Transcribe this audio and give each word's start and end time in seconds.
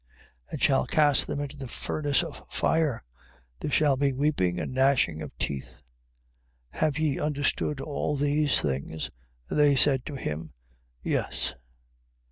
13:50. 0.47 0.51
And 0.53 0.63
shall 0.63 0.85
cast 0.87 1.27
them 1.27 1.39
into 1.39 1.57
the 1.57 1.67
furnace 1.67 2.23
of 2.23 2.43
fire: 2.49 3.03
there 3.59 3.69
shall 3.69 3.97
be 3.97 4.13
weeping 4.13 4.59
and 4.59 4.73
gnashing 4.73 5.21
of 5.21 5.31
teeth. 5.37 5.83
13:51. 6.73 6.79
Have 6.79 6.97
ye 6.97 7.19
understood 7.19 7.81
all 7.81 8.15
these 8.15 8.59
things? 8.59 9.11
They 9.47 9.75
say 9.75 9.99
to 9.99 10.15
him: 10.15 10.53
Yes. 11.03 11.53